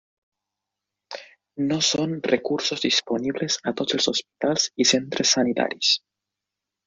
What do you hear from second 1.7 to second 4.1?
són recursos disponibles a tots els